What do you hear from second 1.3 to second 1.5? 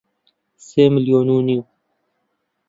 و